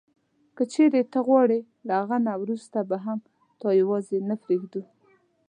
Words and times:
که 0.55 0.63
چیري 0.73 1.01
ته 1.11 1.19
غواړې 1.27 1.59
له 1.87 1.93
هغه 2.01 2.17
نه 2.27 2.33
وروسته 2.41 2.77
به 2.89 2.97
هم 3.05 3.19
تا 3.61 3.67
یوازي 3.81 4.19
نه 4.29 4.35
پرېږدو. 4.43 4.81